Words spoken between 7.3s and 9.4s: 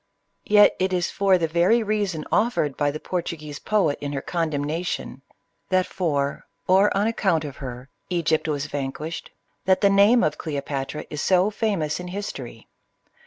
of her, P^gypt was vanquished—